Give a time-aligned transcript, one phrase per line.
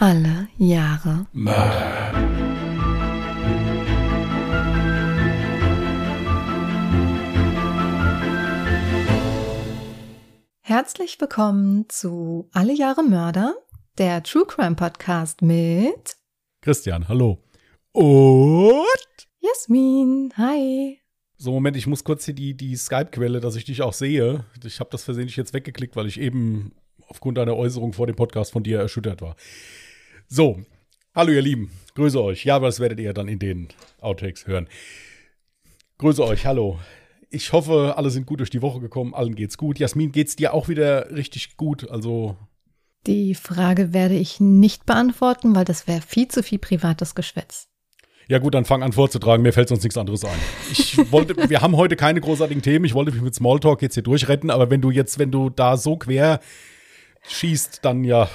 [0.00, 2.12] Alle Jahre Mörder.
[10.60, 13.56] Herzlich willkommen zu Alle Jahre Mörder,
[13.98, 16.16] der True Crime Podcast mit
[16.60, 17.42] Christian, hallo.
[17.90, 18.86] Und?
[19.40, 20.32] Jasmin.
[20.36, 21.00] Hi.
[21.38, 24.44] So, Moment, ich muss kurz hier die, die Skype-Quelle, dass ich dich auch sehe.
[24.64, 26.70] Ich habe das versehentlich jetzt weggeklickt, weil ich eben
[27.08, 29.34] aufgrund einer Äußerung vor dem Podcast von dir erschüttert war.
[30.30, 30.60] So,
[31.14, 32.44] hallo ihr Lieben, grüße euch.
[32.44, 33.68] Ja, aber das werdet ihr dann in den
[34.02, 34.68] Outtakes hören.
[35.96, 36.78] Grüße euch, hallo.
[37.30, 39.78] Ich hoffe, alle sind gut durch die Woche gekommen, allen geht's gut.
[39.78, 41.90] Jasmin, geht's dir auch wieder richtig gut?
[41.90, 42.36] Also
[43.06, 47.68] Die Frage werde ich nicht beantworten, weil das wäre viel zu viel privates Geschwätz.
[48.28, 50.38] Ja gut, dann fang an vorzutragen, mir fällt sonst nichts anderes ein.
[50.70, 54.02] Ich wollte, wir haben heute keine großartigen Themen, ich wollte mich mit Smalltalk jetzt hier
[54.02, 56.40] durchretten, aber wenn du jetzt, wenn du da so quer
[57.26, 58.28] schießt, dann ja,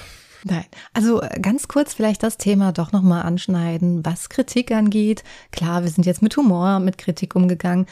[0.45, 5.23] Nein, also äh, ganz kurz vielleicht das Thema doch nochmal anschneiden, was Kritik angeht.
[5.51, 7.85] Klar, wir sind jetzt mit Humor mit Kritik umgegangen.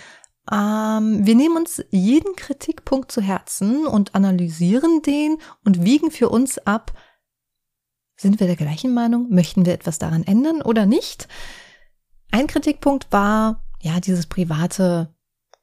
[0.52, 6.58] Ähm, wir nehmen uns jeden Kritikpunkt zu Herzen und analysieren den und wiegen für uns
[6.58, 6.92] ab,
[8.22, 9.30] sind wir der gleichen Meinung?
[9.32, 11.28] Möchten wir etwas daran ändern oder nicht?
[12.30, 15.12] Ein Kritikpunkt war, ja, dieses private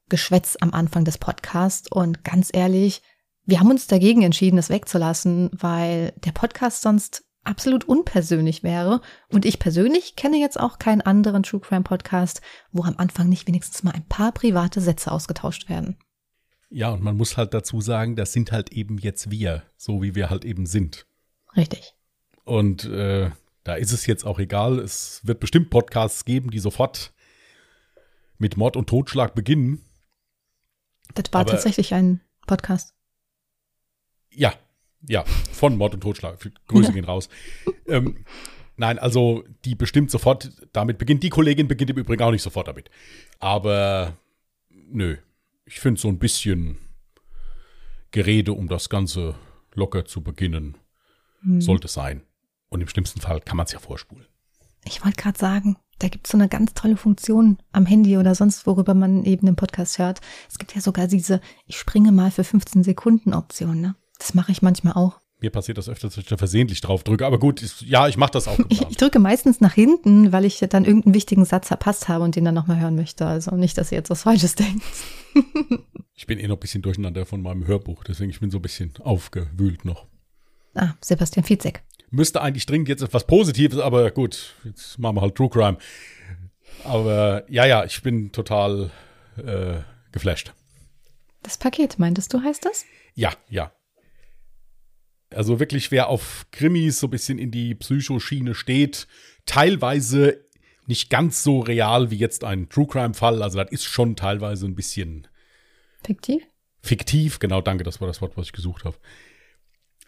[0.09, 3.01] Geschwätz am Anfang des Podcasts und ganz ehrlich,
[3.49, 9.01] wir haben uns dagegen entschieden, das wegzulassen, weil der Podcast sonst absolut unpersönlich wäre.
[9.31, 13.49] Und ich persönlich kenne jetzt auch keinen anderen True Crime Podcast, wo am Anfang nicht
[13.49, 15.97] wenigstens mal ein paar private Sätze ausgetauscht werden.
[16.69, 20.15] ja, und man muss halt dazu sagen, das sind halt eben jetzt wir, so wie
[20.15, 21.07] wir halt eben sind.
[21.57, 21.95] Richtig.
[22.45, 23.31] Und äh,
[23.65, 27.15] da ist es jetzt auch egal, es wird bestimmt Podcasts geben, die sofort
[28.37, 29.81] mit Mord und Totschlag beginnen.
[31.15, 32.93] Das war Aber- tatsächlich ein Podcast.
[34.39, 34.55] Ja,
[35.07, 36.39] ja, von Mord und Totschlag.
[36.67, 37.29] Grüße gehen raus.
[37.87, 38.25] Ähm,
[38.77, 41.23] nein, also die bestimmt sofort damit beginnt.
[41.23, 42.91] Die Kollegin beginnt im Übrigen auch nicht sofort damit.
[43.39, 44.17] Aber
[44.71, 45.17] nö,
[45.65, 46.79] ich finde so ein bisschen
[48.11, 49.35] Gerede, um das Ganze
[49.75, 50.77] locker zu beginnen,
[51.43, 51.61] Hm.
[51.61, 52.23] sollte sein.
[52.69, 54.27] Und im schlimmsten Fall kann man es ja vorspulen.
[54.85, 58.35] Ich wollte gerade sagen, da gibt es so eine ganz tolle Funktion am Handy oder
[58.35, 60.21] sonst, worüber man eben den Podcast hört.
[60.49, 63.95] Es gibt ja sogar diese, ich springe mal für 15 Sekunden Option, ne?
[64.19, 65.21] Das mache ich manchmal auch.
[65.41, 67.25] Mir passiert das öfter, dass ich da versehentlich drauf drücke.
[67.25, 69.01] Aber gut, ist, ja, ich mache das auch Ich, ich geplant.
[69.01, 72.55] drücke meistens nach hinten, weil ich dann irgendeinen wichtigen Satz verpasst habe und den dann
[72.55, 73.25] nochmal hören möchte.
[73.27, 74.83] Also nicht, dass ihr jetzt was Falsches denkt.
[76.15, 78.63] Ich bin eh noch ein bisschen durcheinander von meinem Hörbuch, deswegen ich bin so ein
[78.63, 80.07] bisschen aufgewühlt noch.
[80.75, 81.85] Ah, Sebastian Fitzek.
[82.11, 85.79] Müsste eigentlich dringend jetzt etwas Positives, aber gut, jetzt machen wir halt True Crime.
[86.85, 88.91] Aber ja, ja, ich bin total
[89.37, 89.81] äh,
[90.11, 90.53] geflasht.
[91.43, 92.85] Das Paket, meintest du, heißt das?
[93.15, 93.71] Ja, ja.
[95.35, 99.07] Also wirklich, wer auf Krimis so ein bisschen in die Psychoschiene steht,
[99.47, 100.45] teilweise
[100.87, 103.43] nicht ganz so real wie jetzt ein True Crime-Fall.
[103.43, 105.29] Also das ist schon teilweise ein bisschen
[106.03, 106.43] Fiktiv?
[106.81, 107.39] fiktiv.
[107.41, 108.97] Genau, danke, das war das Wort, was ich gesucht habe.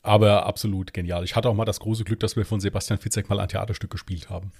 [0.03, 1.25] Aber absolut genial.
[1.25, 3.91] Ich hatte auch mal das große Glück, dass wir von Sebastian Fitzek mal ein Theaterstück
[3.91, 4.53] gespielt haben.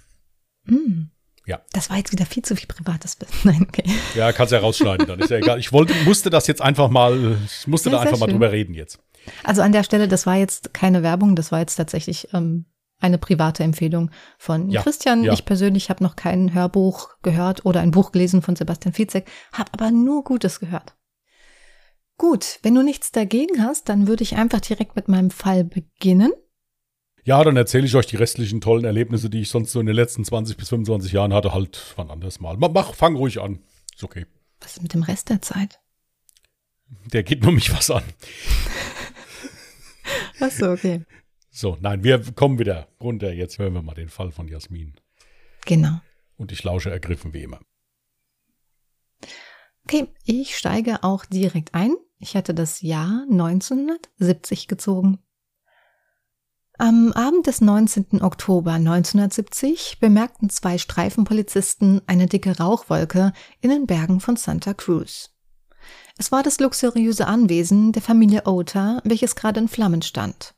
[0.65, 1.05] Mm.
[1.47, 1.59] Ja.
[1.73, 3.33] Das war jetzt wieder viel zu viel privates Wissen.
[3.43, 3.83] Nein, okay.
[4.13, 5.57] Ja, kannst ja rausschneiden, dann ist ja egal.
[5.57, 8.33] Ich wollte, musste das jetzt einfach mal, ich musste Ja, da einfach mal schön.
[8.35, 8.99] drüber reden jetzt.
[9.43, 12.65] Also an der Stelle, das war jetzt keine Werbung, das war jetzt tatsächlich ähm,
[12.99, 15.23] eine private Empfehlung von Ja, Christian.
[15.23, 15.33] ja.
[15.33, 19.71] Ich persönlich habe noch kein Hörbuch gehört oder ein Buch gelesen von Sebastian Fitzek, habe
[19.73, 20.95] aber nur Gutes gehört.
[22.17, 26.31] Gut, wenn du nichts dagegen hast, dann würde ich einfach direkt mit meinem Fall beginnen.
[27.23, 29.95] Ja, dann erzähle ich euch die restlichen tollen Erlebnisse, die ich sonst so in den
[29.95, 32.57] letzten 20 bis 25 Jahren hatte, halt wann anders mal.
[32.57, 33.59] Ma- Mach, fang ruhig an.
[33.95, 34.25] Ist okay.
[34.59, 35.79] Was ist mit dem Rest der Zeit?
[37.13, 38.03] Der geht nur mich was an.
[40.41, 41.05] Ach so, okay.
[41.49, 43.31] So, nein, wir kommen wieder runter.
[43.33, 44.95] Jetzt hören wir mal den Fall von Jasmin.
[45.65, 45.99] Genau.
[46.37, 47.59] Und ich lausche ergriffen wie immer.
[49.83, 51.95] Okay, ich steige auch direkt ein.
[52.19, 55.19] Ich hatte das Jahr 1970 gezogen.
[56.77, 58.21] Am Abend des 19.
[58.21, 65.30] Oktober 1970 bemerkten zwei Streifenpolizisten eine dicke Rauchwolke in den Bergen von Santa Cruz.
[66.21, 70.53] Es war das luxuriöse Anwesen der Familie Ota, welches gerade in Flammen stand.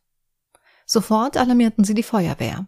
[0.86, 2.68] Sofort alarmierten sie die Feuerwehr.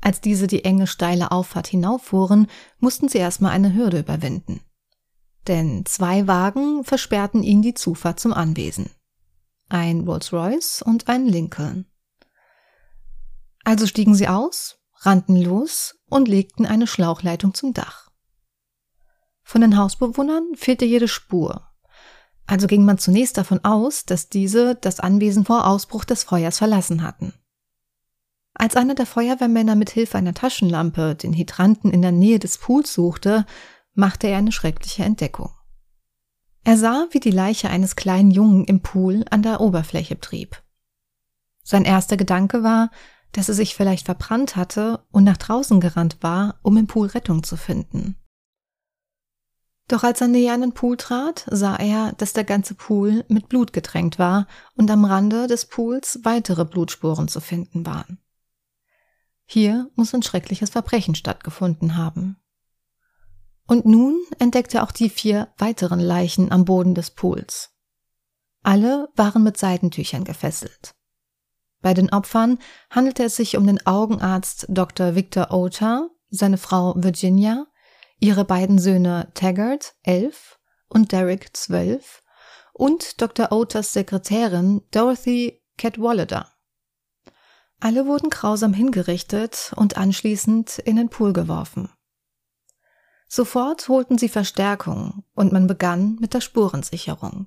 [0.00, 2.46] Als diese die enge, steile Auffahrt hinauffuhren,
[2.78, 4.60] mussten sie erstmal eine Hürde überwinden
[5.48, 8.90] denn zwei Wagen versperrten ihnen die Zufahrt zum Anwesen.
[9.68, 11.86] Ein Rolls-Royce und ein Lincoln.
[13.64, 18.10] Also stiegen sie aus, rannten los und legten eine Schlauchleitung zum Dach.
[19.42, 21.67] Von den Hausbewohnern fehlte jede Spur.
[22.48, 27.02] Also ging man zunächst davon aus, dass diese das Anwesen vor Ausbruch des Feuers verlassen
[27.02, 27.34] hatten.
[28.54, 32.94] Als einer der Feuerwehrmänner mit Hilfe einer Taschenlampe den Hydranten in der Nähe des Pools
[32.94, 33.44] suchte,
[33.92, 35.50] machte er eine schreckliche Entdeckung.
[36.64, 40.62] Er sah, wie die Leiche eines kleinen Jungen im Pool an der Oberfläche trieb.
[41.62, 42.90] Sein erster Gedanke war,
[43.32, 47.42] dass er sich vielleicht verbrannt hatte und nach draußen gerannt war, um im Pool Rettung
[47.42, 48.16] zu finden.
[49.88, 53.48] Doch als er näher an den Pool trat, sah er, dass der ganze Pool mit
[53.48, 54.46] Blut getränkt war
[54.76, 58.18] und am Rande des Pools weitere Blutspuren zu finden waren.
[59.46, 62.36] Hier muss ein schreckliches Verbrechen stattgefunden haben.
[63.66, 67.70] Und nun entdeckte er auch die vier weiteren Leichen am Boden des Pools.
[68.62, 70.94] Alle waren mit Seidentüchern gefesselt.
[71.80, 72.58] Bei den Opfern
[72.90, 75.14] handelte es sich um den Augenarzt Dr.
[75.14, 77.66] Victor Ota, seine Frau Virginia,
[78.20, 82.22] ihre beiden Söhne Taggart, elf, und Derek, zwölf,
[82.72, 83.52] und Dr.
[83.52, 86.50] Otas Sekretärin Dorothy Cadwallader.
[87.80, 91.90] Alle wurden grausam hingerichtet und anschließend in den Pool geworfen.
[93.28, 97.46] Sofort holten sie Verstärkung und man begann mit der Spurensicherung.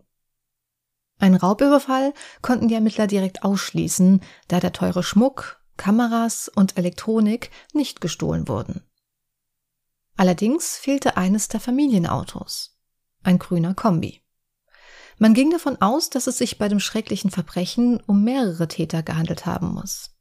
[1.18, 8.02] Ein Raubüberfall konnten die Ermittler direkt ausschließen, da der teure Schmuck, Kameras und Elektronik nicht
[8.02, 8.84] gestohlen wurden.
[10.18, 12.78] Allerdings fehlte eines der Familienautos,
[13.24, 14.22] ein grüner Kombi.
[15.18, 19.46] Man ging davon aus, dass es sich bei dem schrecklichen Verbrechen um mehrere Täter gehandelt
[19.46, 20.16] haben muss.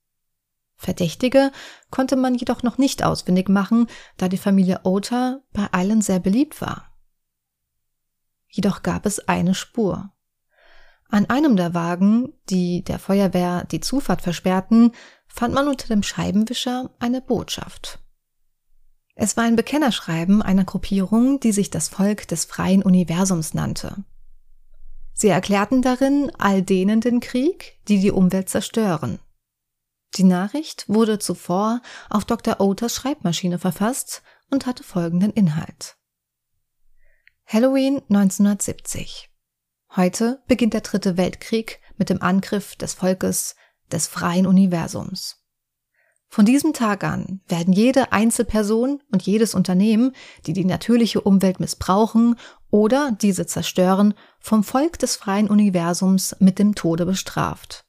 [0.77, 1.53] Verdächtige
[1.91, 6.61] konnte man jedoch noch nicht ausfindig machen, da die Familie Ota bei allen sehr beliebt
[6.61, 6.91] war.
[8.49, 10.13] Jedoch gab es eine Spur.
[11.09, 14.93] An einem der Wagen, die der Feuerwehr die Zufahrt versperrten,
[15.27, 17.99] fand man unter dem Scheibenwischer eine Botschaft.
[19.15, 24.05] Es war ein Bekennerschreiben einer Gruppierung, die sich das Volk des freien Universums nannte.
[25.13, 29.19] Sie erklärten darin all denen den Krieg, die die Umwelt zerstören.
[30.15, 32.61] Die Nachricht wurde zuvor auf Dr.
[32.61, 35.97] Oters Schreibmaschine verfasst und hatte folgenden Inhalt.
[37.47, 39.29] Halloween 1970.
[39.97, 43.57] Heute beginnt der dritte Weltkrieg mit dem Angriff des Volkes
[43.91, 45.40] des freien Universums.
[46.33, 50.13] Von diesem Tag an werden jede Einzelperson und jedes Unternehmen,
[50.47, 52.37] die die natürliche Umwelt missbrauchen
[52.71, 57.85] oder diese zerstören, vom Volk des freien Universums mit dem Tode bestraft.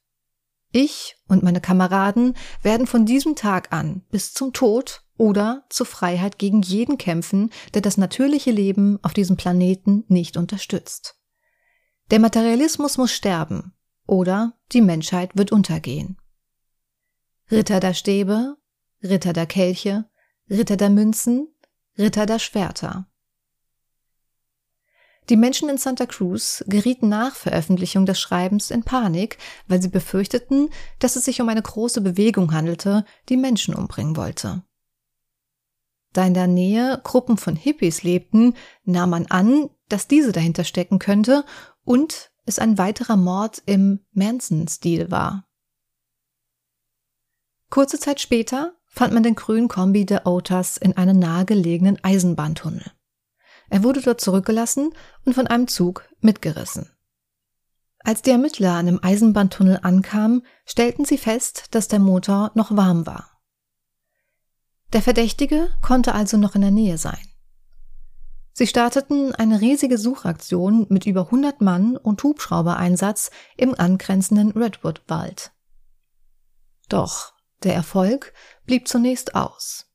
[0.72, 6.38] Ich und meine Kameraden werden von diesem Tag an bis zum Tod oder zur Freiheit
[6.38, 11.14] gegen jeden kämpfen, der das natürliche Leben auf diesem Planeten nicht unterstützt.
[12.10, 13.72] Der Materialismus muss sterben
[14.04, 16.16] oder die Menschheit wird untergehen.
[17.52, 18.56] Ritter der Stäbe,
[19.02, 20.06] Ritter der Kelche,
[20.48, 21.48] Ritter der Münzen,
[21.98, 23.06] Ritter der Schwerter.
[25.28, 30.70] Die Menschen in Santa Cruz gerieten nach Veröffentlichung des Schreibens in Panik, weil sie befürchteten,
[30.98, 34.62] dass es sich um eine große Bewegung handelte, die Menschen umbringen wollte.
[36.14, 38.54] Da in der Nähe Gruppen von Hippies lebten,
[38.84, 41.44] nahm man an, dass diese dahinter stecken könnte
[41.84, 45.46] und es ein weiterer Mord im Manson-Stil war.
[47.72, 52.84] Kurze Zeit später fand man den grünen Kombi der Otas in einem nahegelegenen Eisenbahntunnel.
[53.70, 54.92] Er wurde dort zurückgelassen
[55.24, 56.90] und von einem Zug mitgerissen.
[58.00, 63.06] Als die Ermittler an dem Eisenbahntunnel ankamen, stellten sie fest, dass der Motor noch warm
[63.06, 63.40] war.
[64.92, 67.26] Der Verdächtige konnte also noch in der Nähe sein.
[68.52, 75.52] Sie starteten eine riesige Suchaktion mit über 100 Mann und Hubschraubereinsatz im angrenzenden Redwood-Wald.
[76.90, 77.31] Doch
[77.64, 78.32] der Erfolg
[78.66, 79.86] blieb zunächst aus.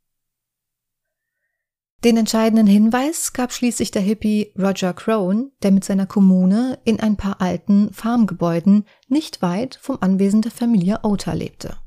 [2.04, 7.18] Den entscheidenden Hinweis gab schließlich der Hippie Roger Crone, der mit seiner Kommune in ein
[7.18, 11.78] paar alten Farmgebäuden nicht weit vom Anwesen der Familie Ota lebte.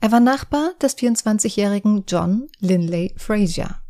[0.00, 3.82] Er war Nachbar des 24-jährigen John Linley Frazier.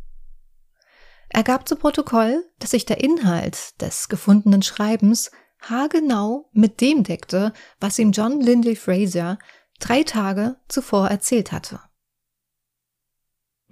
[1.27, 7.51] Er gab zu Protokoll, dass sich der Inhalt des gefundenen Schreibens haargenau mit dem deckte,
[7.79, 9.39] was ihm John Lindley Fraser
[9.83, 11.79] drei Tage zuvor erzählt hatte.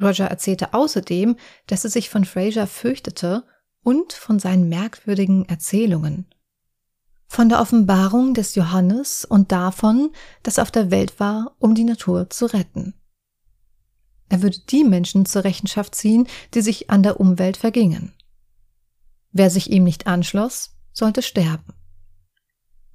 [0.02, 1.38] Roger erzählte außerdem,
[1.68, 3.46] dass er sich von Fraser fürchtete
[3.84, 6.26] und von seinen merkwürdigen Erzählungen.
[7.28, 10.12] Von der Offenbarung des Johannes und davon,
[10.44, 12.94] dass er auf der Welt war, um die Natur zu retten.
[14.28, 18.14] Er würde die Menschen zur Rechenschaft ziehen, die sich an der Umwelt vergingen.
[19.32, 21.74] Wer sich ihm nicht anschloss, sollte sterben.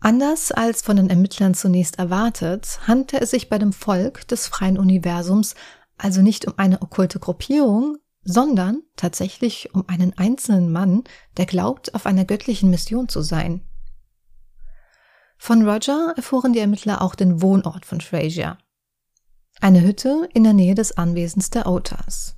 [0.00, 4.78] Anders als von den Ermittlern zunächst erwartet, handelte es sich bei dem Volk des freien
[4.78, 5.54] Universums
[5.98, 11.04] also nicht um eine okkulte Gruppierung, sondern tatsächlich um einen einzelnen Mann,
[11.36, 13.62] der glaubt, auf einer göttlichen Mission zu sein.
[15.38, 18.58] Von Roger erfuhren die Ermittler auch den Wohnort von Frazier.
[19.60, 22.36] eine Hütte in der Nähe des Anwesens der Otas.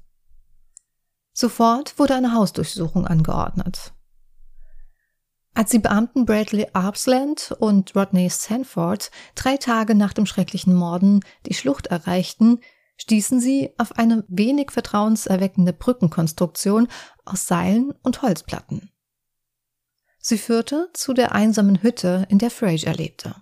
[1.33, 3.93] Sofort wurde eine Hausdurchsuchung angeordnet.
[5.55, 11.55] Als die Beamten Bradley Arpsland und Rodney Sanford drei Tage nach dem schrecklichen Morden die
[11.55, 12.61] Schlucht erreichten,
[12.97, 16.89] stießen sie auf eine wenig vertrauenserweckende Brückenkonstruktion
[17.25, 18.91] aus Seilen und Holzplatten.
[20.19, 23.35] Sie führte zu der einsamen Hütte, in der Fraser lebte.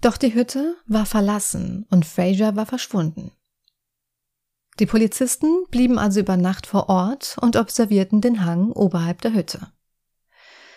[0.00, 3.32] Doch die Hütte war verlassen und Fraser war verschwunden.
[4.78, 9.72] Die Polizisten blieben also über Nacht vor Ort und observierten den Hang oberhalb der Hütte.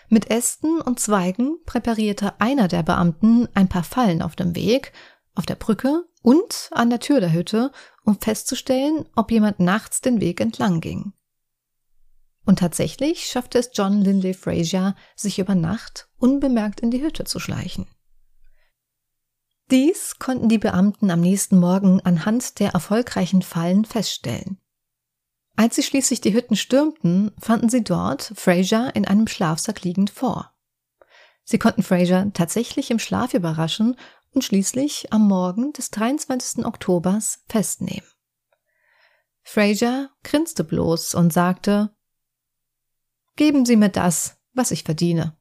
[0.10, 4.92] Mit Ästen und Zweigen präparierte einer der Beamten ein paar Fallen auf dem Weg,
[5.36, 7.72] auf der Brücke und an der Tür der Hütte,
[8.04, 11.14] um festzustellen, ob jemand nachts den Weg entlang ging.
[12.44, 17.40] Und tatsächlich schaffte es John Lindley Fraser, sich über Nacht unbemerkt in die Hütte zu
[17.40, 17.86] schleichen.
[19.70, 24.60] Dies konnten die Beamten am nächsten Morgen anhand der erfolgreichen Fallen feststellen.
[25.60, 30.54] Als sie schließlich die Hütten stürmten, fanden sie dort Fraser in einem Schlafsack liegend vor.
[31.44, 33.98] Sie konnten Fraser tatsächlich im Schlaf überraschen
[34.32, 36.66] und schließlich am Morgen des 23.
[36.66, 38.08] Oktobers festnehmen.
[39.42, 41.94] Fraser grinste bloß und sagte,
[43.36, 45.36] Geben Sie mir das, was ich verdiene.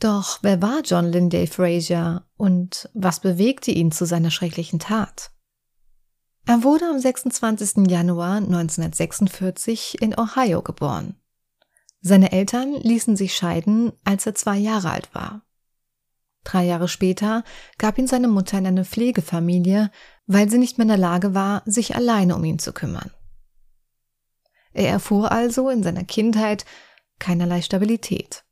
[0.00, 5.33] Doch wer war John Linday Fraser und was bewegte ihn zu seiner schrecklichen Tat?
[6.46, 7.88] Er wurde am 26.
[7.88, 11.16] Januar 1946 in Ohio geboren.
[12.02, 15.40] Seine Eltern ließen sich scheiden, als er zwei Jahre alt war.
[16.44, 17.44] Drei Jahre später
[17.78, 19.90] gab ihn seine Mutter in eine Pflegefamilie,
[20.26, 23.10] weil sie nicht mehr in der Lage war, sich alleine um ihn zu kümmern.
[24.74, 26.66] Er erfuhr also in seiner Kindheit
[27.18, 28.44] keinerlei Stabilität.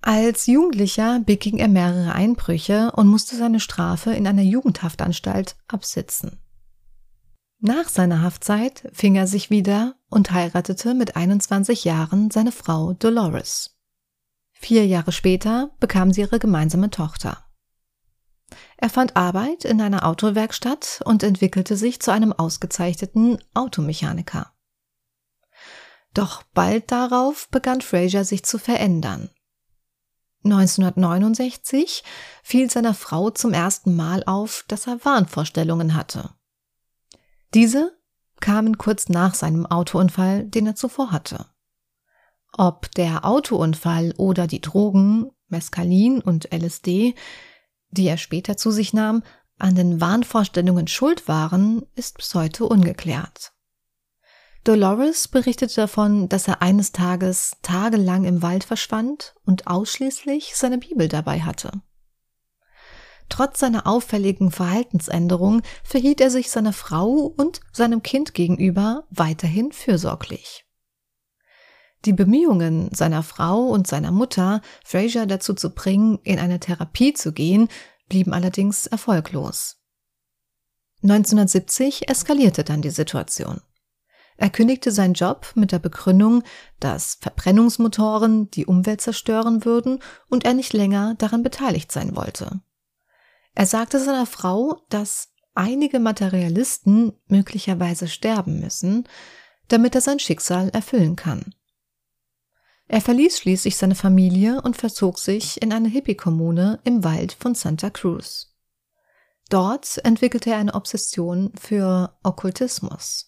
[0.00, 6.40] Als Jugendlicher beging er mehrere Einbrüche und musste seine Strafe in einer Jugendhaftanstalt absitzen.
[7.60, 13.76] Nach seiner Haftzeit fing er sich wieder und heiratete mit 21 Jahren seine Frau Dolores.
[14.52, 17.44] Vier Jahre später bekam sie ihre gemeinsame Tochter.
[18.76, 24.52] Er fand Arbeit in einer Autowerkstatt und entwickelte sich zu einem ausgezeichneten Automechaniker.
[26.14, 29.30] Doch bald darauf begann Fraser sich zu verändern.
[30.44, 32.04] 1969
[32.42, 36.30] fiel seiner Frau zum ersten Mal auf, dass er Wahnvorstellungen hatte.
[37.54, 37.96] Diese
[38.40, 41.46] kamen kurz nach seinem Autounfall, den er zuvor hatte.
[42.52, 47.14] Ob der Autounfall oder die Drogen, Mescalin und LSD,
[47.90, 49.22] die er später zu sich nahm,
[49.58, 53.52] an den Wahnvorstellungen schuld waren, ist bis heute ungeklärt.
[54.68, 61.08] Dolores berichtete davon, dass er eines Tages tagelang im Wald verschwand und ausschließlich seine Bibel
[61.08, 61.72] dabei hatte.
[63.30, 70.66] Trotz seiner auffälligen Verhaltensänderung verhielt er sich seiner Frau und seinem Kind gegenüber weiterhin fürsorglich.
[72.04, 77.32] Die Bemühungen seiner Frau und seiner Mutter, Fraser dazu zu bringen, in eine Therapie zu
[77.32, 77.68] gehen,
[78.10, 79.78] blieben allerdings erfolglos.
[81.02, 83.62] 1970 eskalierte dann die Situation.
[84.38, 86.44] Er kündigte seinen Job mit der Begründung,
[86.78, 92.60] dass Verbrennungsmotoren die Umwelt zerstören würden und er nicht länger daran beteiligt sein wollte.
[93.54, 99.08] Er sagte seiner Frau, dass einige Materialisten möglicherweise sterben müssen,
[99.66, 101.52] damit er sein Schicksal erfüllen kann.
[102.86, 107.90] Er verließ schließlich seine Familie und verzog sich in eine Hippie-Kommune im Wald von Santa
[107.90, 108.54] Cruz.
[109.50, 113.27] Dort entwickelte er eine Obsession für Okkultismus.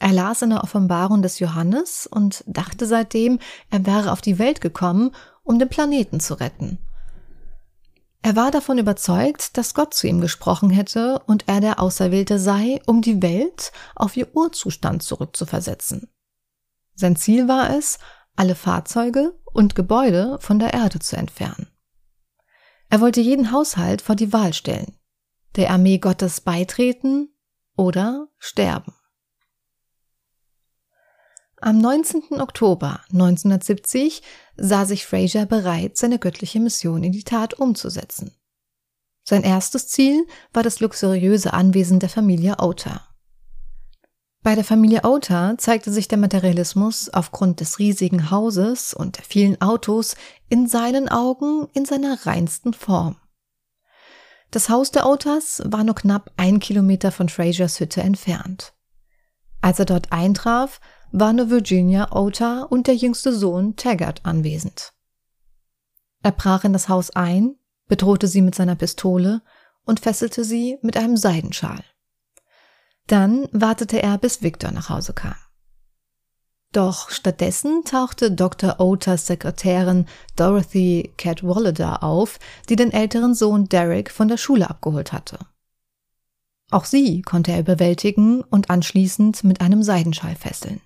[0.00, 3.38] Er las in der Offenbarung des Johannes und dachte seitdem,
[3.70, 5.12] er wäre auf die Welt gekommen,
[5.44, 6.78] um den Planeten zu retten.
[8.22, 12.80] Er war davon überzeugt, dass Gott zu ihm gesprochen hätte und er der Auserwählte sei,
[12.86, 16.10] um die Welt auf ihr Urzustand zurückzuversetzen.
[16.94, 17.98] Sein Ziel war es,
[18.36, 21.68] alle Fahrzeuge und Gebäude von der Erde zu entfernen.
[22.88, 24.98] Er wollte jeden Haushalt vor die Wahl stellen,
[25.56, 27.34] der Armee Gottes beitreten
[27.76, 28.94] oder sterben.
[31.62, 32.40] Am 19.
[32.40, 34.22] Oktober 1970
[34.56, 38.32] sah sich Fraser bereit, seine göttliche Mission in die Tat umzusetzen.
[39.24, 43.06] Sein erstes Ziel war das luxuriöse Anwesen der Familie Ota.
[44.42, 49.60] Bei der Familie Ota zeigte sich der Materialismus aufgrund des riesigen Hauses und der vielen
[49.60, 50.16] Autos
[50.48, 53.16] in seinen Augen in seiner reinsten Form.
[54.50, 58.72] Das Haus der Otas war nur knapp ein Kilometer von Frasers Hütte entfernt.
[59.60, 60.80] Als er dort eintraf,
[61.12, 64.92] war nur Virginia Ota und der jüngste Sohn Taggart anwesend.
[66.22, 67.56] Er brach in das Haus ein,
[67.88, 69.42] bedrohte sie mit seiner Pistole
[69.84, 71.82] und fesselte sie mit einem Seidenschal.
[73.06, 75.34] Dann wartete er, bis Victor nach Hause kam.
[76.72, 78.78] Doch stattdessen tauchte Dr.
[78.78, 82.38] Oters Sekretärin Dorothy Cadwallader auf,
[82.68, 85.38] die den älteren Sohn Derek von der Schule abgeholt hatte.
[86.70, 90.80] Auch sie konnte er überwältigen und anschließend mit einem Seidenschal fesseln.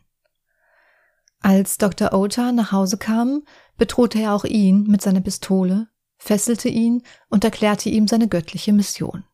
[1.44, 2.14] Als Dr.
[2.14, 3.42] Oter nach Hause kam,
[3.76, 9.24] bedrohte er auch ihn mit seiner Pistole, fesselte ihn und erklärte ihm seine göttliche Mission.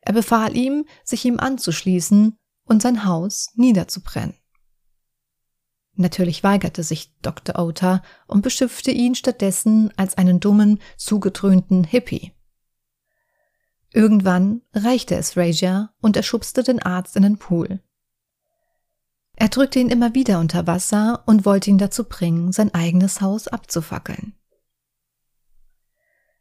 [0.00, 4.34] Er befahl ihm, sich ihm anzuschließen und sein Haus niederzubrennen.
[5.94, 7.60] Natürlich weigerte sich Dr.
[7.60, 12.32] Oter und beschimpfte ihn stattdessen als einen dummen, zugedröhnten Hippie.
[13.92, 17.84] Irgendwann reichte es Frazier und er schubste den Arzt in den Pool.
[19.40, 23.46] Er drückte ihn immer wieder unter Wasser und wollte ihn dazu bringen, sein eigenes Haus
[23.46, 24.34] abzufackeln.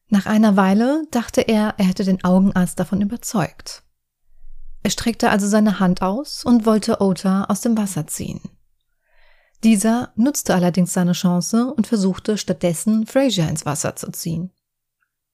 [0.10, 3.84] Nach einer Weile dachte er, er hätte den Augenarzt davon überzeugt.
[4.82, 8.42] Er streckte also seine Hand aus und wollte Ota aus dem Wasser ziehen.
[9.64, 14.52] Dieser nutzte allerdings seine Chance und versuchte stattdessen Frazier ins Wasser zu ziehen.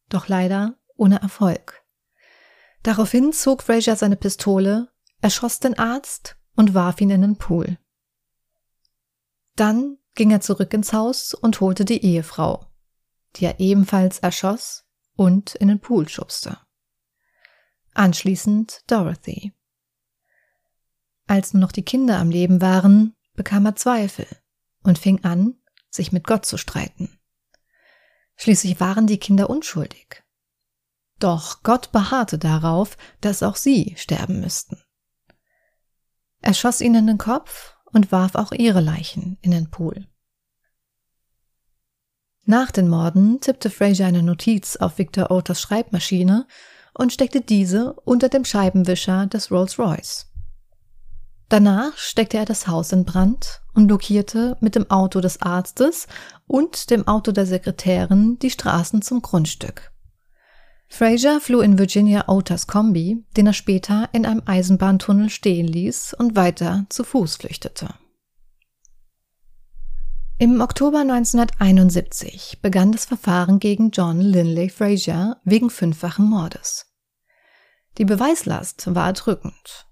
[0.09, 1.81] Doch leider ohne Erfolg.
[2.81, 4.89] Daraufhin zog Frazier seine Pistole,
[5.21, 7.77] erschoss den Arzt und warf ihn in den Pool.
[9.55, 12.67] Dann ging er zurück ins Haus und holte die Ehefrau,
[13.35, 16.57] die er ebenfalls erschoss und in den Pool schubste.
[17.93, 19.53] Anschließend Dorothy.
[21.27, 24.27] Als nur noch die Kinder am Leben waren, bekam er Zweifel
[24.83, 25.55] und fing an,
[25.89, 27.19] sich mit Gott zu streiten.
[28.35, 30.23] Schließlich waren die Kinder unschuldig.
[31.19, 34.82] Doch Gott beharrte darauf, dass auch sie sterben müssten.
[36.43, 40.05] Er schoss ihnen den Kopf und warf auch ihre Leichen in den Pool.
[42.43, 46.45] Nach den Morden tippte Fraser eine Notiz auf Victor Oters Schreibmaschine
[46.93, 50.33] und steckte diese unter dem Scheibenwischer des Rolls-Royce.
[51.47, 56.07] Danach steckte er das Haus in Brand und blockierte mit dem Auto des Arztes
[56.45, 59.92] und dem Auto der Sekretärin die Straßen zum Grundstück.
[60.95, 66.35] Fraser floh in Virginia Otas Kombi, den er später in einem Eisenbahntunnel stehen ließ und
[66.35, 67.95] weiter zu Fuß flüchtete.
[70.37, 76.85] Im Oktober 1971 begann das Verfahren gegen John Linley Fraser wegen fünffachen Mordes.
[77.97, 79.87] Die Beweislast war erdrückend.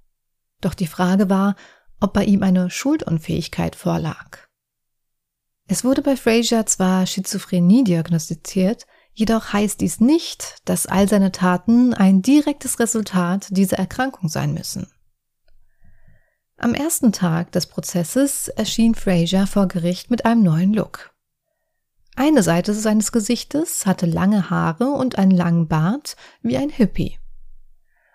[0.62, 1.56] Doch die Frage war,
[2.00, 4.38] ob bei ihm eine Schuldunfähigkeit vorlag.
[5.68, 11.94] Es wurde bei Fraser zwar Schizophrenie diagnostiziert, jedoch heißt dies nicht, dass all seine Taten
[11.94, 14.88] ein direktes Resultat dieser Erkrankung sein müssen.
[16.58, 21.12] Am ersten Tag des Prozesses erschien Fraser vor Gericht mit einem neuen Look.
[22.16, 27.18] Eine Seite seines Gesichtes hatte lange Haare und einen langen Bart wie ein Hippie.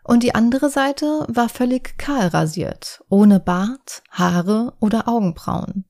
[0.04, 5.85] Und die andere Seite war völlig kahl rasiert, ohne Bart, Haare oder Augenbrauen.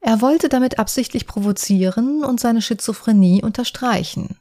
[0.00, 4.38] Er wollte damit absichtlich provozieren und seine Schizophrenie unterstreichen.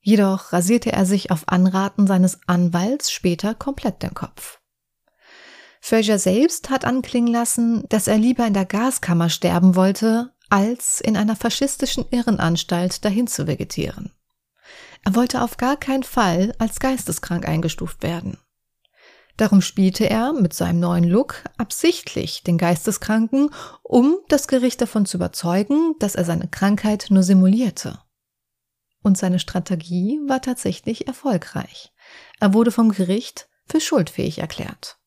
[0.00, 4.60] Jedoch rasierte er sich auf Anraten seines Anwalts später komplett den Kopf.
[5.80, 11.16] Fraser selbst hat anklingen lassen, dass er lieber in der Gaskammer sterben wollte, als in
[11.16, 14.12] einer faschistischen Irrenanstalt dahin zu vegetieren.
[15.04, 18.38] Er wollte auf gar keinen Fall als geisteskrank eingestuft werden.
[19.38, 23.50] Darum spielte er mit seinem neuen Look absichtlich den Geisteskranken,
[23.84, 28.00] um das Gericht davon zu überzeugen, dass er seine Krankheit nur simulierte.
[29.00, 31.92] Und seine Strategie war tatsächlich erfolgreich.
[32.40, 34.98] Er wurde vom Gericht für schuldfähig erklärt.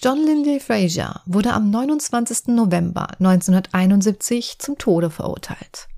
[0.00, 2.48] John Lindley Frazier wurde am 29.
[2.48, 5.88] November 1971 zum Tode verurteilt.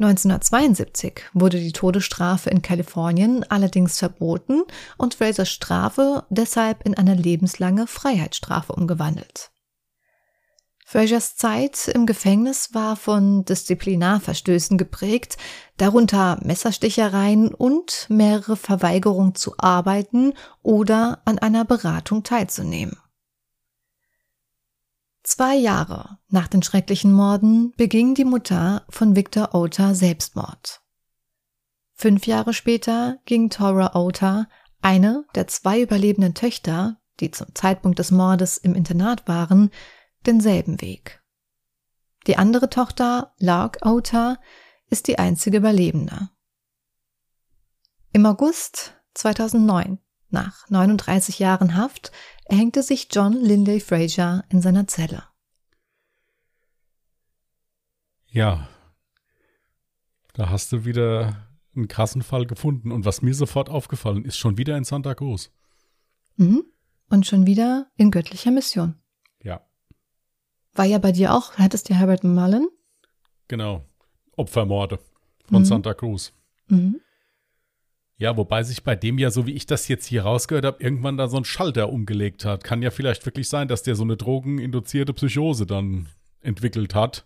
[0.00, 4.62] 1972 wurde die Todesstrafe in Kalifornien allerdings verboten
[4.96, 9.50] und Frasers Strafe deshalb in eine lebenslange Freiheitsstrafe umgewandelt.
[10.86, 15.36] Frasers Zeit im Gefängnis war von Disziplinarverstößen geprägt,
[15.76, 20.32] darunter Messerstichereien und mehrere Verweigerungen zu arbeiten
[20.62, 22.96] oder an einer Beratung teilzunehmen.
[25.22, 30.80] Zwei Jahre nach den schrecklichen Morden beging die Mutter von Victor Ota Selbstmord.
[31.92, 34.48] Fünf Jahre später ging Tora Ota,
[34.80, 39.70] eine der zwei überlebenden Töchter, die zum Zeitpunkt des Mordes im Internat waren,
[40.24, 41.22] denselben Weg.
[42.26, 44.38] Die andere Tochter, Lark Ota,
[44.88, 46.30] ist die einzige Überlebende.
[48.12, 49.98] Im August 2009,
[50.30, 52.12] nach 39 Jahren Haft,
[52.44, 55.24] erhängte sich John Lindley Fraser in seiner Zelle.
[58.28, 58.68] Ja.
[60.34, 62.92] Da hast du wieder einen krassen Fall gefunden.
[62.92, 65.50] Und was mir sofort aufgefallen ist, schon wieder in Santa Cruz.
[66.36, 66.64] Mhm.
[67.08, 68.94] Und schon wieder in göttlicher Mission.
[69.42, 69.66] Ja.
[70.74, 72.68] War ja bei dir auch, hattest du Herbert Mullen?
[73.48, 73.84] Genau.
[74.36, 75.00] Opfermorde
[75.48, 75.66] von Mhm.
[75.66, 76.32] Santa Cruz.
[76.68, 77.00] Mhm.
[78.20, 81.16] Ja, wobei sich bei dem ja, so wie ich das jetzt hier rausgehört habe, irgendwann
[81.16, 82.64] da so ein Schalter umgelegt hat.
[82.64, 86.06] Kann ja vielleicht wirklich sein, dass der so eine drogeninduzierte Psychose dann
[86.42, 87.24] entwickelt hat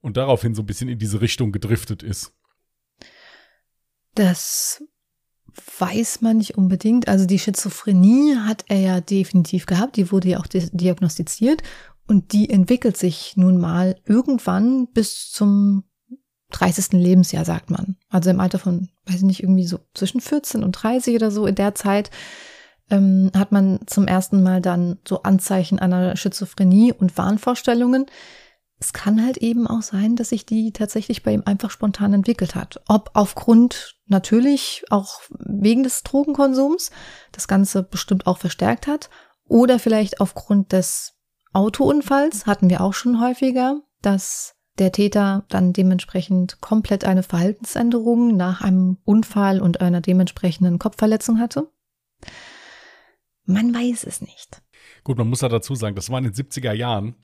[0.00, 2.34] und daraufhin so ein bisschen in diese Richtung gedriftet ist.
[4.14, 4.84] Das
[5.80, 7.08] weiß man nicht unbedingt.
[7.08, 9.96] Also die Schizophrenie hat er ja definitiv gehabt.
[9.96, 11.64] Die wurde ja auch di- diagnostiziert.
[12.06, 15.82] Und die entwickelt sich nun mal irgendwann bis zum
[16.52, 16.92] 30.
[16.92, 17.96] Lebensjahr, sagt man.
[18.08, 21.46] Also im Alter von, weiß ich nicht, irgendwie so zwischen 14 und 30 oder so
[21.46, 22.10] in der Zeit
[22.90, 28.06] ähm, hat man zum ersten Mal dann so Anzeichen einer Schizophrenie und Wahnvorstellungen.
[28.78, 32.54] Es kann halt eben auch sein, dass sich die tatsächlich bei ihm einfach spontan entwickelt
[32.54, 32.80] hat.
[32.86, 36.90] Ob aufgrund natürlich auch wegen des Drogenkonsums
[37.32, 39.08] das Ganze bestimmt auch verstärkt hat
[39.48, 41.14] oder vielleicht aufgrund des
[41.52, 48.60] Autounfalls hatten wir auch schon häufiger, dass der Täter dann dementsprechend komplett eine Verhaltensänderung nach
[48.60, 51.68] einem Unfall und einer dementsprechenden Kopfverletzung hatte.
[53.44, 54.62] Man weiß es nicht.
[55.04, 57.14] Gut, man muss ja dazu sagen, das war in den 70er Jahren.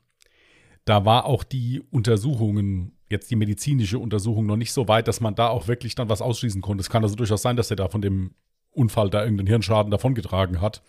[0.85, 5.35] Da war auch die Untersuchungen, jetzt die medizinische Untersuchung, noch nicht so weit, dass man
[5.35, 6.81] da auch wirklich dann was ausschließen konnte.
[6.81, 8.35] Es kann also durchaus sein, dass er da von dem
[8.71, 10.83] Unfall da irgendeinen Hirnschaden davongetragen hat,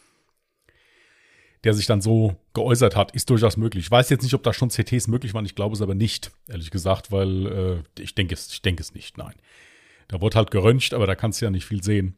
[1.63, 3.86] der sich dann so geäußert hat, ist durchaus möglich.
[3.86, 5.45] Ich weiß jetzt nicht, ob da schon CTs möglich waren.
[5.45, 8.93] Ich glaube es aber nicht, ehrlich gesagt, weil äh, ich denke es, ich denke es
[8.93, 9.36] nicht, nein.
[10.10, 12.17] Da wurde halt geröntgt, aber da kannst du ja nicht viel sehen.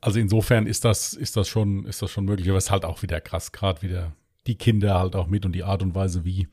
[0.00, 2.48] Also insofern ist das, ist das schon, ist das schon möglich.
[2.48, 4.14] Aber es ist halt auch wieder krass, gerade wieder
[4.46, 6.48] die Kinder halt auch mit und die Art und Weise wie.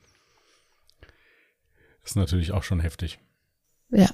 [2.04, 3.20] Ist natürlich auch schon heftig.
[3.90, 4.10] Ja,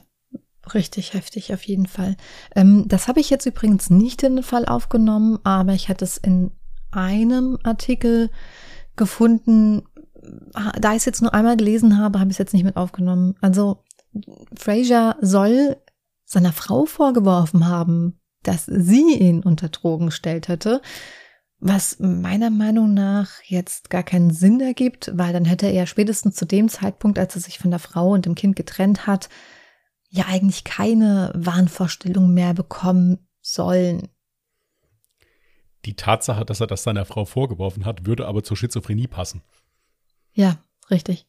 [0.73, 2.17] richtig heftig auf jeden Fall.
[2.55, 6.17] Ähm, das habe ich jetzt übrigens nicht in den Fall aufgenommen, aber ich hatte es
[6.17, 6.51] in
[6.91, 8.30] einem Artikel
[8.95, 9.84] gefunden.
[10.80, 13.36] Da ich es jetzt nur einmal gelesen habe, habe ich es jetzt nicht mit aufgenommen.
[13.41, 13.84] Also
[14.56, 15.78] Fraser soll
[16.25, 20.82] seiner Frau vorgeworfen haben, dass sie ihn unter Drogen gestellt hätte.
[21.60, 26.45] Was meiner Meinung nach jetzt gar keinen Sinn ergibt, weil dann hätte er spätestens zu
[26.45, 29.28] dem Zeitpunkt, als er sich von der Frau und dem Kind getrennt hat,
[30.10, 34.08] ja eigentlich keine Wahnvorstellung mehr bekommen sollen.
[35.85, 39.41] Die Tatsache, dass er das seiner Frau vorgeworfen hat, würde aber zur Schizophrenie passen.
[40.33, 41.25] Ja, richtig.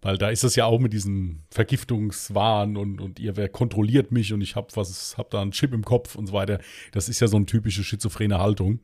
[0.00, 4.32] Weil da ist es ja auch mit diesem Vergiftungswahn und, und ihr wer kontrolliert mich
[4.32, 6.60] und ich hab was, hab da einen Chip im Kopf und so weiter.
[6.90, 8.80] Das ist ja so eine typische schizophrene Haltung.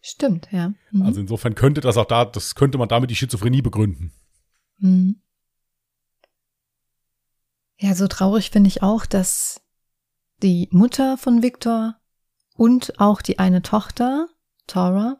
[0.00, 0.72] Stimmt, ja.
[0.92, 1.02] Mhm.
[1.02, 4.12] Also insofern könnte das auch da, das könnte man damit die Schizophrenie begründen.
[4.78, 5.20] Mhm.
[7.78, 9.60] Ja, so traurig finde ich auch, dass
[10.42, 11.96] die Mutter von Victor
[12.56, 14.28] und auch die eine Tochter,
[14.66, 15.18] Tora,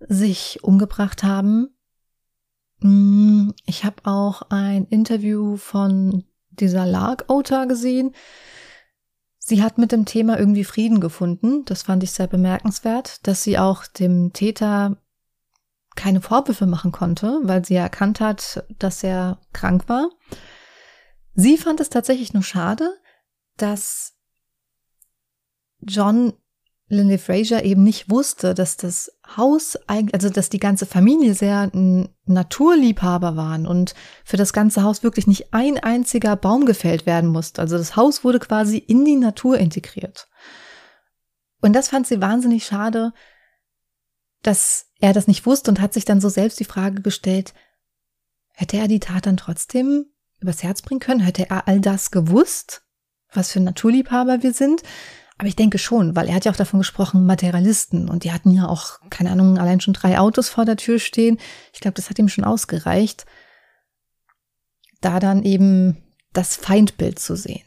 [0.00, 1.76] sich umgebracht haben.
[2.80, 8.14] Mm, Ich habe auch ein Interview von dieser Lark Ota gesehen.
[9.38, 11.64] Sie hat mit dem Thema irgendwie Frieden gefunden.
[11.64, 14.98] Das fand ich sehr bemerkenswert, dass sie auch dem Täter
[15.96, 20.08] keine Vorwürfe machen konnte, weil sie erkannt hat, dass er krank war.
[21.34, 22.94] Sie fand es tatsächlich nur schade,
[23.56, 24.14] dass
[25.82, 26.32] John
[26.88, 31.70] Linley Fraser eben nicht wusste, dass das Haus eigentlich, also dass die ganze Familie sehr
[32.26, 37.62] Naturliebhaber waren und für das ganze Haus wirklich nicht ein einziger Baum gefällt werden musste.
[37.62, 40.28] Also das Haus wurde quasi in die Natur integriert.
[41.62, 43.12] Und das fand sie wahnsinnig schade,
[44.42, 47.54] dass er das nicht wusste und hat sich dann so selbst die Frage gestellt,
[48.52, 50.06] hätte er die Tat dann trotzdem
[50.40, 51.20] übers Herz bringen können?
[51.20, 52.82] Hätte er all das gewusst,
[53.32, 54.82] was für Naturliebhaber wir sind?
[55.42, 58.08] Aber ich denke schon, weil er hat ja auch davon gesprochen, Materialisten.
[58.08, 61.36] Und die hatten ja auch, keine Ahnung, allein schon drei Autos vor der Tür stehen.
[61.72, 63.26] Ich glaube, das hat ihm schon ausgereicht,
[65.00, 65.96] da dann eben
[66.32, 67.64] das Feindbild zu sehen.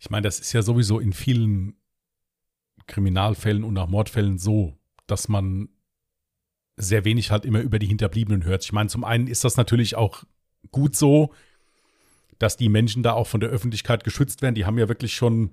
[0.00, 1.76] Ich meine, das ist ja sowieso in vielen
[2.88, 5.68] Kriminalfällen und auch Mordfällen so, dass man
[6.76, 8.64] sehr wenig halt immer über die Hinterbliebenen hört.
[8.64, 10.24] Ich meine, zum einen ist das natürlich auch
[10.72, 11.32] gut so,
[12.40, 14.56] dass die Menschen da auch von der Öffentlichkeit geschützt werden.
[14.56, 15.52] Die haben ja wirklich schon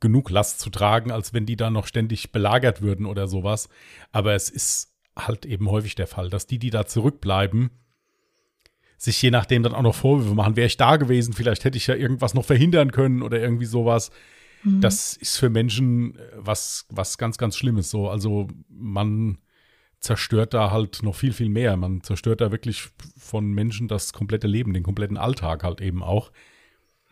[0.00, 3.68] genug Last zu tragen, als wenn die da noch ständig belagert würden oder sowas.
[4.12, 7.70] Aber es ist halt eben häufig der Fall, dass die, die da zurückbleiben,
[8.96, 10.56] sich je nachdem dann auch noch Vorwürfe machen.
[10.56, 14.10] Wäre ich da gewesen, vielleicht hätte ich ja irgendwas noch verhindern können oder irgendwie sowas.
[14.62, 17.90] Das ist für Menschen äh, was, was ganz, ganz Schlimmes.
[17.90, 19.38] So, also man
[20.00, 21.76] zerstört da halt noch viel, viel mehr.
[21.76, 26.30] Man zerstört da wirklich von Menschen das komplette Leben, den kompletten Alltag halt eben auch.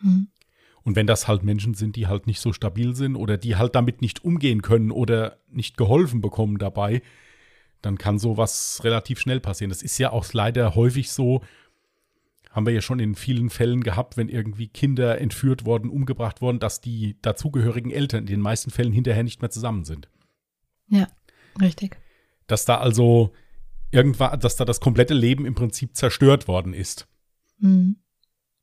[0.01, 0.27] Mhm.
[0.83, 3.75] Und wenn das halt Menschen sind, die halt nicht so stabil sind oder die halt
[3.75, 7.01] damit nicht umgehen können oder nicht geholfen bekommen dabei,
[7.81, 9.69] dann kann sowas relativ schnell passieren.
[9.69, 11.41] Das ist ja auch leider häufig so,
[12.51, 16.59] haben wir ja schon in vielen Fällen gehabt, wenn irgendwie Kinder entführt worden, umgebracht worden,
[16.59, 20.09] dass die dazugehörigen Eltern in den meisten Fällen hinterher nicht mehr zusammen sind.
[20.87, 21.07] Ja,
[21.61, 21.97] richtig.
[22.47, 23.33] Dass da also
[23.91, 27.07] irgendwann, dass da das komplette Leben im Prinzip zerstört worden ist.
[27.59, 27.97] Hm.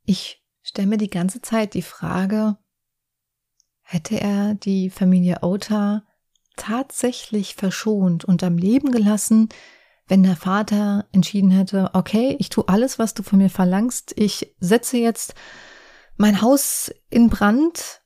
[0.05, 0.43] Ich
[0.77, 2.59] stelle mir die ganze Zeit die Frage,
[3.81, 6.05] hätte er die Familie Ota
[6.55, 9.49] tatsächlich verschont und am Leben gelassen,
[10.07, 14.55] wenn der Vater entschieden hätte, okay, ich tue alles, was du von mir verlangst, ich
[14.61, 15.35] setze jetzt
[16.19, 18.03] mein Haus in Brand.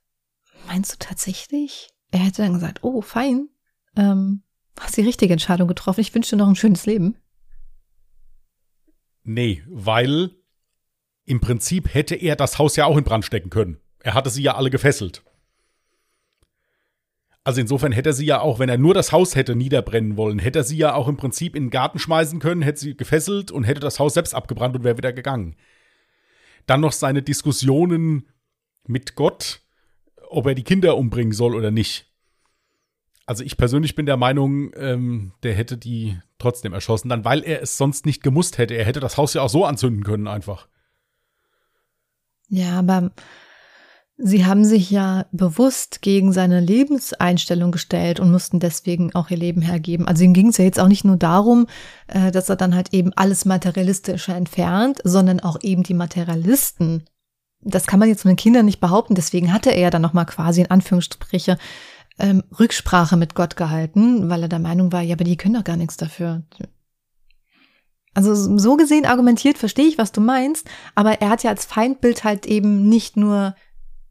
[0.65, 1.89] Meinst du tatsächlich?
[2.09, 3.49] Er hätte dann gesagt, oh, fein,
[3.97, 4.43] ähm,
[4.79, 7.17] hast die richtige Entscheidung getroffen, ich wünsche dir noch ein schönes Leben.
[9.23, 10.40] Nee, weil
[11.31, 13.79] im Prinzip hätte er das Haus ja auch in Brand stecken können.
[13.99, 15.23] Er hatte sie ja alle gefesselt.
[17.45, 20.39] Also insofern hätte er sie ja auch, wenn er nur das Haus hätte niederbrennen wollen,
[20.39, 23.49] hätte er sie ja auch im Prinzip in den Garten schmeißen können, hätte sie gefesselt
[23.49, 25.55] und hätte das Haus selbst abgebrannt und wäre wieder gegangen.
[26.65, 28.27] Dann noch seine Diskussionen
[28.85, 29.61] mit Gott,
[30.27, 32.11] ob er die Kinder umbringen soll oder nicht.
[33.25, 37.61] Also ich persönlich bin der Meinung, ähm, der hätte die trotzdem erschossen, dann weil er
[37.61, 38.73] es sonst nicht gemusst hätte.
[38.73, 40.67] Er hätte das Haus ja auch so anzünden können einfach.
[42.51, 43.11] Ja, aber
[44.23, 49.63] Sie haben sich ja bewusst gegen seine Lebenseinstellung gestellt und mussten deswegen auch ihr Leben
[49.63, 50.07] hergeben.
[50.07, 51.65] Also ihm ging es ja jetzt auch nicht nur darum,
[52.05, 57.05] äh, dass er dann halt eben alles Materialistische entfernt, sondern auch eben die Materialisten.
[57.61, 59.15] Das kann man jetzt von den Kindern nicht behaupten.
[59.15, 61.57] Deswegen hatte er ja dann nochmal quasi in Anführungsstriche
[62.19, 65.63] ähm, Rücksprache mit Gott gehalten, weil er der Meinung war, ja, aber die können doch
[65.63, 66.43] gar nichts dafür.
[68.13, 72.23] Also so gesehen argumentiert, verstehe ich, was du meinst, aber er hat ja als Feindbild
[72.23, 73.55] halt eben nicht nur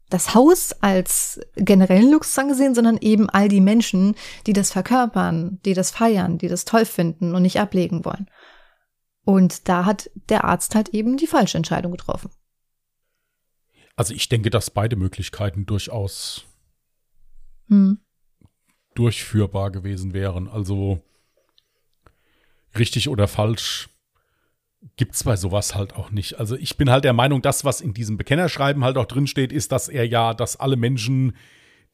[0.09, 5.73] das Haus als generellen Luxus angesehen, sondern eben all die Menschen, die das verkörpern, die
[5.73, 8.29] das feiern, die das toll finden und nicht ablegen wollen.
[9.23, 12.31] Und da hat der Arzt halt eben die falsche Entscheidung getroffen.
[13.95, 16.45] Also ich denke, dass beide Möglichkeiten durchaus
[17.67, 17.99] hm.
[18.95, 20.47] durchführbar gewesen wären.
[20.47, 21.01] Also
[22.75, 23.90] richtig oder falsch
[24.95, 26.39] gibt es bei sowas halt auch nicht.
[26.39, 29.71] Also ich bin halt der Meinung, das, was in diesem Bekennerschreiben halt auch drinsteht, ist,
[29.71, 31.35] dass er ja, dass alle Menschen,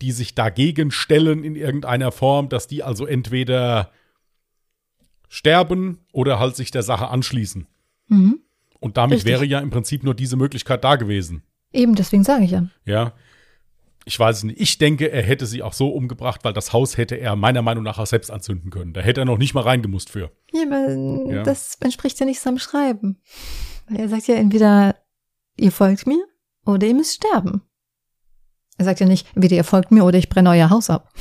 [0.01, 3.91] die sich dagegen stellen in irgendeiner Form, dass die also entweder
[5.27, 7.67] sterben oder halt sich der Sache anschließen.
[8.07, 8.39] Mhm.
[8.79, 9.31] Und damit Richtig.
[9.31, 11.43] wäre ja im Prinzip nur diese Möglichkeit da gewesen.
[11.73, 12.67] Eben, deswegen sage ich ja.
[12.85, 13.13] Ja
[14.07, 14.59] ich weiß es nicht.
[14.59, 17.83] Ich denke, er hätte sie auch so umgebracht, weil das Haus hätte er meiner Meinung
[17.83, 18.93] nach auch selbst anzünden können.
[18.93, 20.31] Da hätte er noch nicht mal reingemusst für.
[20.53, 21.43] Ja, aber ja.
[21.43, 23.21] das entspricht ja nicht seinem Schreiben.
[23.87, 24.95] Weil er sagt ja entweder,
[25.57, 26.25] ihr folgt mir
[26.65, 27.63] oder ihr müsst sterben.
[28.77, 31.11] Er sagt ja nicht, entweder ihr folgt mir oder ich brenne euer Haus ab.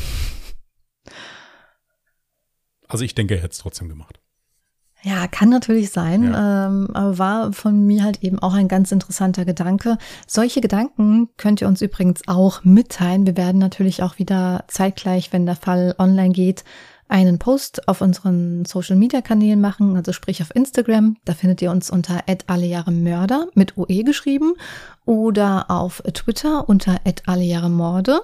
[2.87, 4.21] Also ich denke, er hätte es trotzdem gemacht.
[5.07, 6.67] Ja, kann natürlich sein, ja.
[6.67, 9.99] ähm, aber war von mir halt eben auch ein ganz interessanter Gedanke.
[10.27, 13.25] Solche Gedanken könnt ihr uns übrigens auch mitteilen.
[13.25, 16.65] Wir werden natürlich auch wieder zeitgleich, wenn der Fall online geht,
[17.07, 21.19] einen Post auf unseren Social Media Kanälen machen, also sprich auf Instagram.
[21.25, 24.55] Da findet ihr uns unter @allejahremörder mit OE geschrieben
[25.05, 28.23] oder auf Twitter unter @allejahremorde.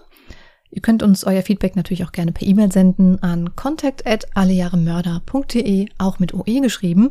[0.75, 6.33] Ihr könnt uns euer Feedback natürlich auch gerne per E-Mail senden an contact@allejahremörder.de, auch mit
[6.33, 7.11] OE geschrieben.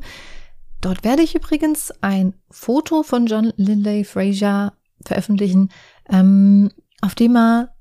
[0.82, 4.74] Dort werde ich übrigens ein Foto von John Lindley Frazier
[5.06, 5.70] veröffentlichen,
[6.10, 6.72] ähm,
[7.02, 7.76] auf dem er,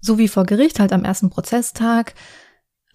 [0.00, 2.14] so wie vor Gericht, halt am ersten Prozesstag,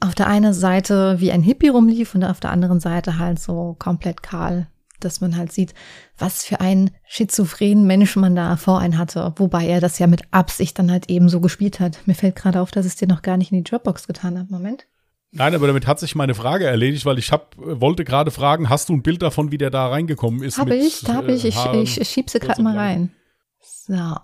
[0.02, 3.78] auf der einen Seite wie ein Hippie rumlief und auf der anderen Seite halt so
[3.80, 4.68] komplett kahl
[5.00, 5.74] dass man halt sieht,
[6.18, 10.22] was für einen schizophrenen Mensch man da vor einen hatte, wobei er das ja mit
[10.32, 12.00] Absicht dann halt eben so gespielt hat.
[12.06, 14.50] Mir fällt gerade auf, dass es dir noch gar nicht in die Dropbox getan hat.
[14.50, 14.88] Moment.
[15.32, 18.88] Nein, aber damit hat sich meine Frage erledigt, weil ich hab, wollte gerade fragen, hast
[18.88, 20.58] du ein Bild davon, wie der da reingekommen ist?
[20.58, 21.44] Habe ich, da habe ich.
[21.44, 23.12] Ich, ich, ich schieb sie gerade mal rein.
[23.62, 24.16] So,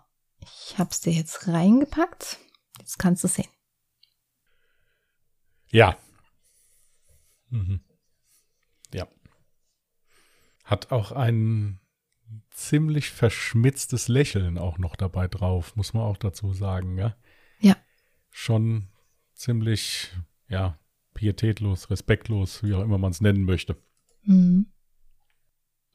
[0.41, 2.37] ich hab's dir jetzt reingepackt.
[2.79, 3.49] Jetzt kannst du sehen.
[5.67, 5.97] Ja.
[7.49, 7.81] Mhm.
[10.63, 11.79] Hat auch ein
[12.51, 17.15] ziemlich verschmitztes Lächeln auch noch dabei drauf, muss man auch dazu sagen, ja?
[17.59, 17.75] Ja.
[18.29, 18.87] Schon
[19.33, 20.11] ziemlich,
[20.47, 20.79] ja,
[21.13, 23.75] pietätlos, respektlos, wie auch immer man es nennen möchte.
[24.23, 24.67] Mhm.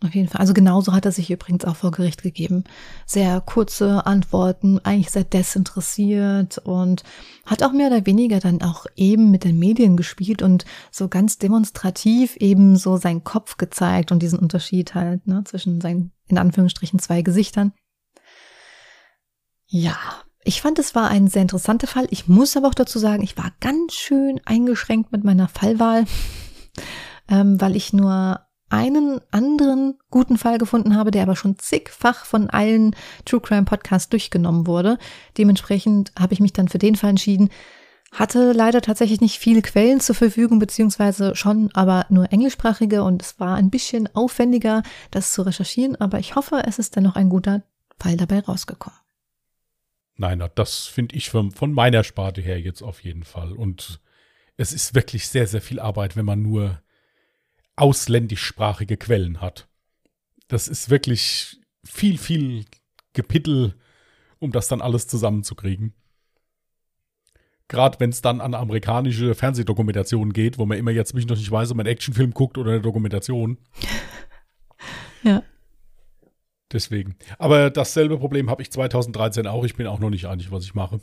[0.05, 0.43] Auf jeden Fall.
[0.43, 2.65] Also genauso hat er sich übrigens auch vor Gericht gegeben.
[3.07, 7.03] Sehr kurze Antworten, eigentlich sehr desinteressiert und
[7.47, 11.39] hat auch mehr oder weniger dann auch eben mit den Medien gespielt und so ganz
[11.39, 16.99] demonstrativ eben so seinen Kopf gezeigt und diesen Unterschied halt ne, zwischen seinen in Anführungsstrichen
[16.99, 17.73] zwei Gesichtern.
[19.67, 19.97] Ja,
[20.45, 22.07] ich fand, es war ein sehr interessanter Fall.
[22.11, 26.05] Ich muss aber auch dazu sagen, ich war ganz schön eingeschränkt mit meiner Fallwahl,
[27.29, 32.51] ähm, weil ich nur einen anderen guten Fall gefunden habe, der aber schon zigfach von
[32.51, 34.99] allen True Crime Podcasts durchgenommen wurde.
[35.39, 37.51] Dementsprechend habe ich mich dann für den Fall entschieden.
[38.13, 43.39] Hatte leider tatsächlich nicht viele Quellen zur Verfügung, beziehungsweise schon, aber nur englischsprachige und es
[43.39, 47.63] war ein bisschen aufwendiger, das zu recherchieren, aber ich hoffe, es ist dennoch ein guter
[47.99, 48.99] Fall dabei rausgekommen.
[50.17, 53.53] Nein, das finde ich von, von meiner Sparte her jetzt auf jeden Fall.
[53.53, 54.01] Und
[54.57, 56.81] es ist wirklich sehr, sehr viel Arbeit, wenn man nur
[57.77, 59.69] ausländischsprachige Quellen hat.
[60.49, 62.65] Das ist wirklich viel, viel
[63.13, 63.75] Gepittel,
[64.39, 65.95] um das dann alles zusammenzukriegen.
[67.69, 71.51] Gerade wenn es dann an amerikanische Fernsehdokumentationen geht, wo man immer jetzt mich noch nicht
[71.51, 73.59] weiß, ob man einen Actionfilm guckt oder eine Dokumentation.
[75.25, 75.43] ja.
[76.73, 77.17] Deswegen.
[77.39, 79.65] Aber dasselbe Problem habe ich 2013 auch.
[79.65, 81.01] Ich bin auch noch nicht einig, was ich mache.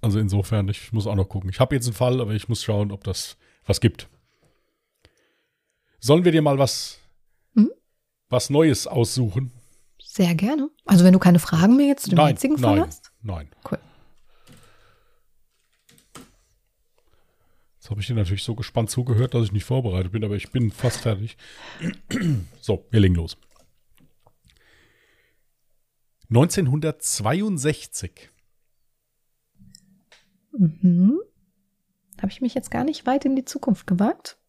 [0.00, 1.50] Also insofern, ich muss auch noch gucken.
[1.50, 4.08] Ich habe jetzt einen Fall, aber ich muss schauen, ob das was gibt.
[6.00, 6.98] Sollen wir dir mal was,
[7.54, 7.70] hm?
[8.28, 9.52] was Neues aussuchen?
[10.02, 10.70] Sehr gerne.
[10.86, 13.12] Also wenn du keine Fragen mehr jetzt zu dem nein, jetzigen Fall nein, hast?
[13.22, 13.48] Nein.
[13.70, 13.78] Cool.
[17.76, 20.50] Jetzt habe ich dir natürlich so gespannt zugehört, dass ich nicht vorbereitet bin, aber ich
[20.50, 21.36] bin fast fertig.
[22.60, 23.36] so, wir legen los.
[26.30, 28.30] 1962.
[30.52, 31.20] Mhm.
[32.20, 34.39] Habe ich mich jetzt gar nicht weit in die Zukunft gewagt?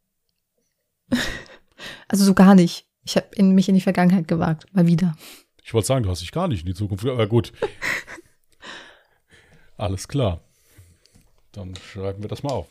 [2.08, 2.88] Also so gar nicht.
[3.04, 5.16] Ich habe in, mich in die Vergangenheit gewagt, mal wieder.
[5.64, 7.52] Ich wollte sagen, du hast dich gar nicht in die Zukunft, aber gut.
[9.78, 10.42] Alles klar.
[11.52, 12.68] Dann schreiben wir das mal auf.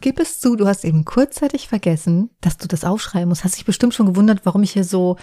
[0.00, 3.42] Gib es zu, du hast eben kurzzeitig vergessen, dass du das aufschreiben musst.
[3.42, 5.16] Hast dich bestimmt schon gewundert, warum ich hier so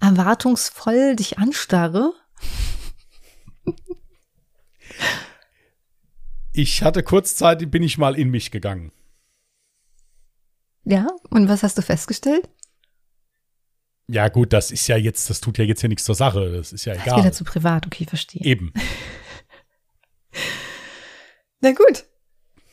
[0.00, 2.12] erwartungsvoll dich anstarre.
[6.58, 8.90] Ich hatte kurzzeitig, bin ich mal in mich gegangen.
[10.82, 12.48] Ja, und was hast du festgestellt?
[14.08, 16.50] Ja, gut, das ist ja jetzt, das tut ja jetzt hier nichts zur Sache.
[16.50, 17.04] Das ist ja egal.
[17.04, 18.42] Das ist wieder zu privat, okay, verstehe.
[18.42, 18.72] Eben.
[21.60, 22.06] Na gut.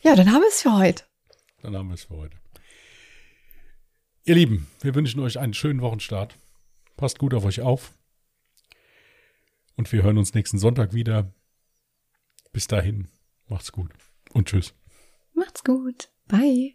[0.02, 1.04] Ja, dann haben wir es für heute.
[1.62, 2.36] Dann haben wir es für heute.
[4.24, 6.36] Ihr Lieben, wir wünschen euch einen schönen Wochenstart.
[6.96, 7.92] Passt gut auf euch auf.
[9.76, 11.32] Und wir hören uns nächsten Sonntag wieder.
[12.52, 13.06] Bis dahin.
[13.48, 13.90] Macht's gut
[14.32, 14.74] und tschüss.
[15.34, 16.08] Macht's gut.
[16.28, 16.74] Bye.